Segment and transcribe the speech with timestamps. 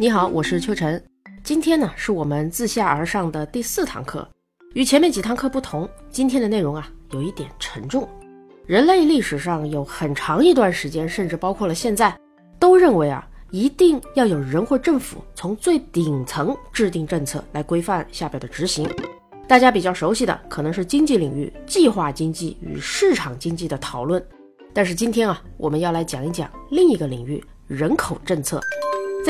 [0.00, 1.04] 你好，我是秋晨。
[1.44, 4.26] 今天呢，是我们自下而上的第四堂课。
[4.72, 8.08] 与前面几堂课不同，今天的内容啊，有一点沉重。
[8.64, 12.18] 人类历史上有很长一段时间，甚至包括了现在，
[12.58, 18.88] 都认为啊，一定要有人或政府从最顶层制定政策来规范下边的执行。
[19.46, 24.24] 大家比较熟悉的可能是经济领域计划经济与市场经济的讨论。
[24.72, 28.58] 但是今天啊，我们要来讲一讲另一个领域——人口政策。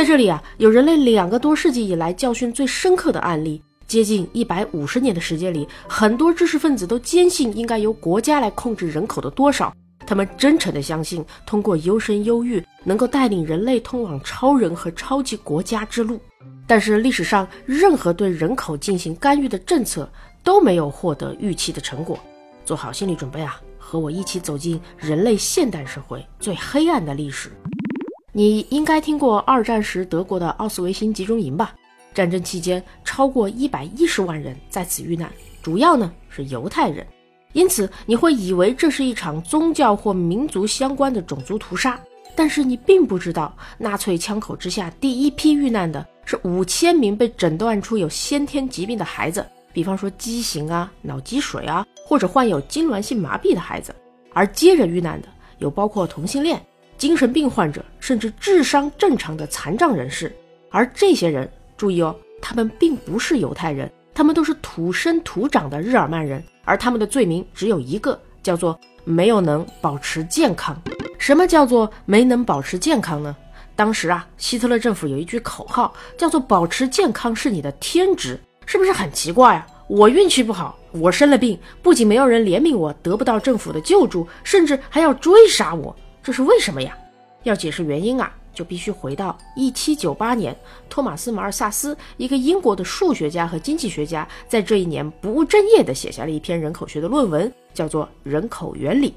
[0.00, 3.62] 在这里啊，有人类两个多世纪以来教训最深刻的案例。
[3.86, 9.70] 接近一百五十年的时间里，很多知识分子都坚信应该由国家来控制人口的多少。
[10.06, 16.18] 他们真诚地相信，通过优生优育能够带领人类通往超人和超级国家之路。
[16.66, 20.10] 但是历史上任何对人口进行干预的政策
[20.42, 22.18] 都没有获得预期的成果。
[22.64, 27.50] 做好心理准备啊，和我一起走进人类现代社会最黑暗的历史。
[28.32, 31.74] 你应该听过二战时德国的奥斯维辛集中营吧？
[32.14, 35.28] 战争期间，超过一百一十万人在此遇难，
[35.60, 37.04] 主要呢是犹太人。
[37.54, 41.98] 因此，你会以为这是一场宗教或民族相关的种族屠杀。
[42.36, 53.92] 但是你并不知道，纳粹枪口之下第一批遇难的是五千名被诊断出有先天疾病的孩子，比方说畸形啊、脑积水啊，或者患有痉挛性麻痹的孩子。
[54.32, 55.26] 而接着遇难的
[55.58, 56.64] 有包括同性恋。
[57.00, 60.30] 精神病患者，甚至智商正常的残障人士，
[60.70, 70.78] 而这些人，注意哦，他们并不是犹太人，他们都是土生土长的日耳曼人，而他们的罪名只有一个，叫做没有能保持健康。
[71.16, 73.34] 什么叫做没能保持健康呢？
[73.74, 79.66] 当时啊，希特勒政府有一句口号，叫做“保持健康是你的天职”，是不是很奇怪啊？
[79.88, 85.96] 我运气不好，我生了病，不仅没有人怜悯我，得不到政府的救助，甚至还要追杀我。
[86.30, 86.96] 这是为什么呀？
[87.42, 90.56] 要解释原因啊，就必须回到一七九八年，
[90.88, 99.10] 托马斯·马尔萨斯，一个英国的数学家和经济学家，在这一年不务正业地写下了一篇人口学的论文，叫做《人口原理》。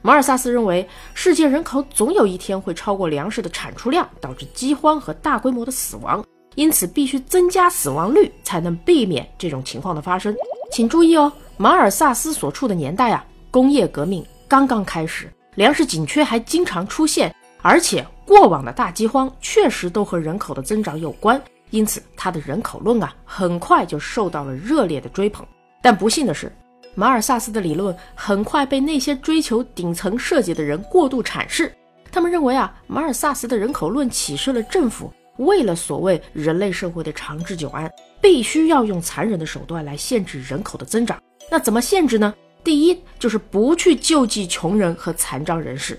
[0.00, 6.24] 马尔萨斯认为，世界人口总有一天会超过粮食的产出量，导致饥荒和大规模的死亡，
[6.54, 10.32] 因此必须增加死亡率，才能避免这种情况的发生。
[10.70, 15.28] 请注意哦，马尔萨斯所处的年代啊，工业革命刚刚开始。
[15.60, 21.38] 粮食紧缺还经常出现，而且过往的大饥荒确实都和人口的增长有关，
[21.68, 25.46] 因此他的人口论啊，很快就受到了热烈的追捧。
[25.82, 26.50] 但不幸的是，
[26.94, 31.70] 马尔萨斯的理论很快被那些追求顶层设计的人过度阐释。
[32.10, 37.86] 他们认为啊，马尔萨斯的人口论启示了政府为了所谓人类社会的长治久安，
[38.18, 41.20] 必须要用残忍的手段来限制人口的增长。
[41.50, 42.32] 那怎么限制呢？
[42.62, 45.98] 第一就是不去救济穷人和残障人士，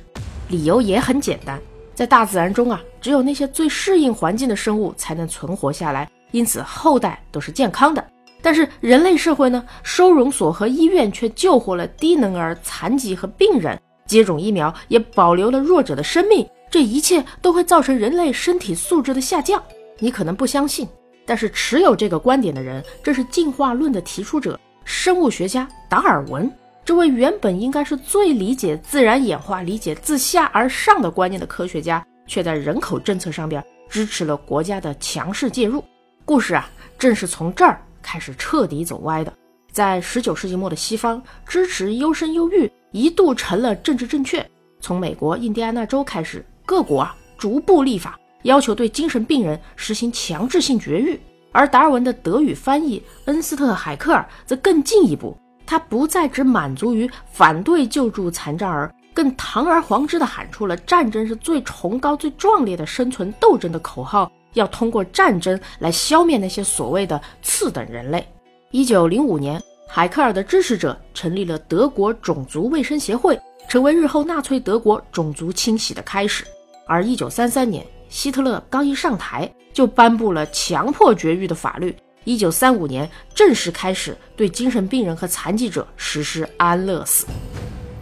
[0.49, 1.59] 理由也很简单，
[1.95, 8.05] 在大自然中啊，只有那些最适应环境的生物才能存活下来，因此后代都是健康的。
[8.43, 19.61] 但是人类社会呢，收容所和医院却救活了低能儿、残疾和病人，接种疫苗也保留了弱者的生命，这一切都会造成人类身体素质的下降。
[19.99, 20.87] 你可能不相信，
[21.25, 24.59] 但是持有这个观点的人，这是进化论的提出者。
[24.83, 26.51] 生物学家达尔文，
[26.83, 35.83] 这位原本应该是最理解自然演化、理解自下而上的观念的科学家，却在人口政策上边支持了国家的强势介入。
[36.25, 39.33] 故事啊，正是从这儿开始彻底走歪的。
[39.71, 44.45] 在十九世纪末的西方，支持优生优育一度成了政治正确。
[44.79, 51.19] 从美国印第安纳州开始，各国啊逐步立法，要求对精神病人实行强制性绝育。
[51.51, 68.25] 而达尔文的德语翻译恩斯特·海克尔则更进一步，他不再只满足于反对救助残障儿，更堂而皇之地喊出了战争是最崇高、最壮烈的生存斗争的口号，要通过战争来消灭那些所谓的次等人类。
[68.71, 76.45] 一九零五年，海克尔的支持者成立了德国种族卫生协会，成为日后纳粹德国种族清洗的开始。
[76.87, 79.51] 而一九三三年，希特勒刚一上台。
[79.73, 81.95] 就颁布了强迫绝育的法律。
[82.25, 87.25] 一九三五年正式开始对精神病人和残疾者实施安乐死。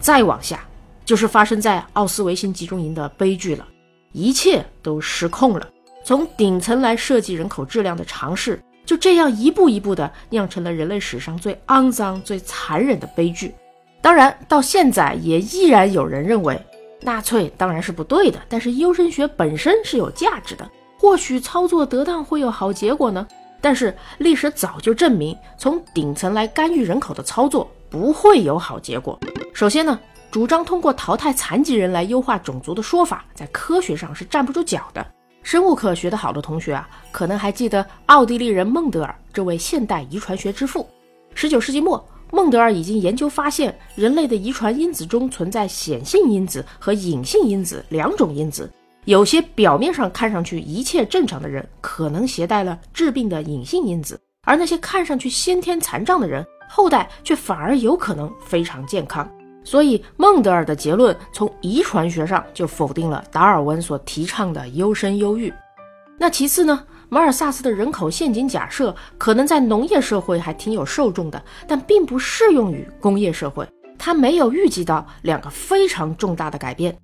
[0.00, 0.64] 再往下，
[1.04, 3.64] 就是发生在奥斯维辛集中营的悲剧了。
[4.10, 5.68] 一切都失控了。
[6.04, 13.54] 从顶层来设计人口质量的尝试，就这样一步一步的酿成了人类史上最肮脏、最残忍的悲剧。
[14.02, 16.60] 当然，到现在也依然有人认为，
[17.00, 20.68] 纳粹当然是不对的，但是优生学本身是有价值的。
[20.98, 23.26] 或许操作得当会有好结果呢，
[23.60, 29.18] 但是历史早就证明，从顶层来干预人口的操作不会有好结果。
[29.54, 29.98] 首先呢，
[30.30, 35.06] 主张通过淘汰残疾人来优化种族的说法，在科学上是站不住脚的。
[35.42, 40.86] 生物课学得好的同学啊，可能还记得奥地利人孟德尔这位现代遗传学之父。
[41.34, 48.70] 十九世纪末，孟德尔已经研究发现，人类的遗传因子中存在显性因子和隐性因子两种因子。
[49.06, 54.16] 有些表面上看上去一切正常的人，可能携带了致病的隐性因子；
[54.46, 59.28] 而那些看上去先天残障的人，后代却反而有可能非常健康。
[59.64, 65.52] 所以，孟德尔的结论从遗传学上就否定了达尔文所提倡的优生优育。
[66.18, 66.84] 那其次呢？
[67.12, 73.66] 马尔萨斯的人口陷阱假设可能在农业社会还挺有受众的，但并不适用于工业社会。
[73.98, 76.96] 他没有预计到两个非常重大的改变。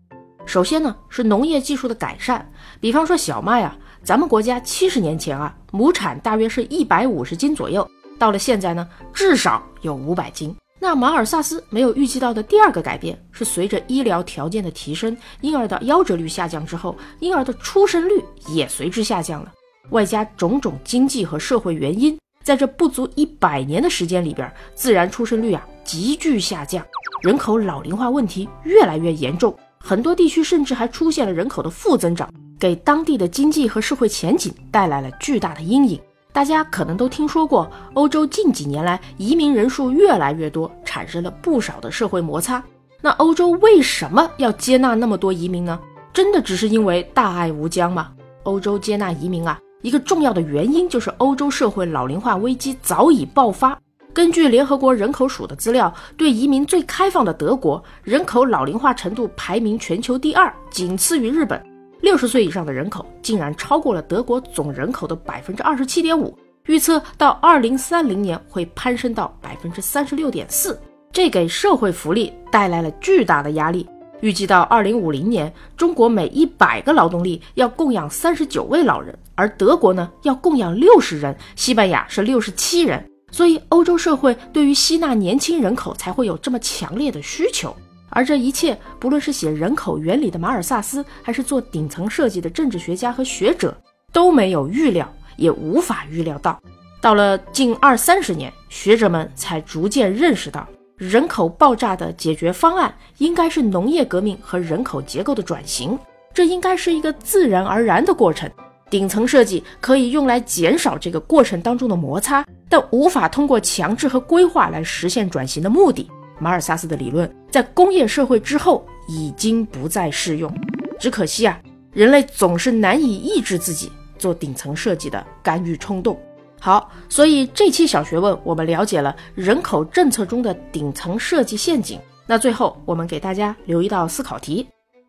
[0.47, 2.49] 首先呢，是农业技术的改善。
[2.81, 7.87] 比方说小麦啊，咱们国家七十年前啊，亩产大约是一百五十斤左右，
[8.17, 10.55] 到了现在呢，至少有五百斤。
[10.79, 19.52] 那马尔萨斯没有预计到的第二个改变是，随着医疗条件的提升，婴儿的夭折率下降之后，婴儿的出生率也随之下降了。
[19.91, 26.85] 外加种种经济和社会原因，在这不足一百年的时间里边，自然出生率啊急剧下降，
[27.23, 32.29] 人口老龄化问题越来越严重，很多地区甚至还出现了人口的负增长，
[32.59, 36.00] 给当地的经济和社会前景带来了巨大的阴影。
[36.33, 42.62] 大家可能都听说过，欧洲近几年来移民人数越来越多，产生了不少的社会摩擦。
[43.00, 45.81] 那欧洲为什么要接纳那么多移民呢？
[46.12, 48.12] 真的只是因为大爱无疆吗？
[48.43, 49.59] 欧洲接纳移民啊？
[49.87, 53.79] 一个重要的原因就是欧洲社会老龄化危机早已爆发。
[54.12, 61.65] 根据联合国人口署的资料，对移民最开放的德国，人口老龄化程度排名全球第二，仅次于日本。
[62.00, 66.37] 六十岁以上的人口竟然超过了德国总人口的百分之二十七点五，
[66.67, 70.77] 预测到二零三零年会攀升到百分之三十六点四，
[71.12, 73.87] 这给社会福利带来了巨大的压力。
[74.21, 83.05] 预计到二零五零年，中国每一百个劳动力要供养三十九位老人，而德国呢要供养六十人，西班牙是六十七人。
[83.31, 87.75] 所以，欧洲社会对于吸纳年轻人口才会有这么强烈的需求。
[88.09, 93.77] 而这一切，不论是写《人口原理》的马尔萨斯，还是做顶层设计的政治学家和学者，
[94.12, 96.59] 都没有预料，也无法预料到。
[97.01, 100.67] 到了近二三十年，学者们才逐渐认识到。
[100.99, 105.99] 人口爆炸的解决方案应该是农业革命和人口结构的转型，
[106.33, 108.51] 这应该是一个自然而然的过程。
[108.89, 116.09] 顶层设计可以用来减少这个过程当中的摩擦，但无法通过强制和规划来实现转型的目的。
[116.39, 120.51] 马尔萨斯的理论在工业社会之后已经不再适用。
[120.99, 121.61] 只可惜啊，
[121.93, 126.19] 人类总是难以抑制自己做顶层设计的干预冲动。
[126.67, 131.97] 好，所以这期小学问我们了解了人口政策中的顶层设计陷阱。
[132.27, 134.67] 那最后我们给大家留一道思考题，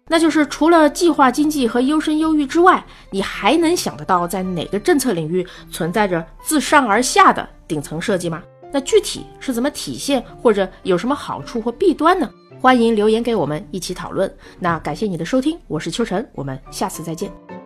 [0.07, 8.43] 那就是除了计划经济和优生优育之外，你还能想得到在哪个政策领域存在着自上而下的顶层设计吗？
[8.71, 12.29] 那具体是怎么体现，或者有什么好处或弊端呢？
[12.61, 14.31] 欢迎留言给我们一起讨论。
[14.59, 17.56] 那感谢你的收听，我是秋晨，我们下次再见。